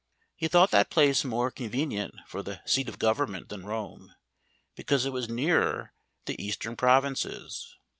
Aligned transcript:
He 0.35 0.47
thought 0.47 0.71
that 0.71 0.89
place 0.89 1.23
more 1.23 1.51
convenient 1.51 2.15
for 2.25 2.41
the 2.41 2.59
seat 2.65 2.89
of 2.89 2.97
government 2.97 3.49
than 3.49 3.67
Rome, 3.67 4.11
because 4.75 5.05
it 5.05 5.13
was 5.13 5.29
nearer 5.29 5.93
the 6.25 6.43
eastern 6.43 6.75
provinces. 6.75 7.75